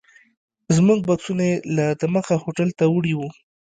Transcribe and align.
زموږ 0.75 0.99
بکسونه 1.09 1.43
یې 1.49 1.55
لا 1.75 1.87
دمخه 2.01 2.35
هوټل 2.43 2.69
ته 2.79 2.85
وړي 2.93 3.13
وو. 3.15 3.29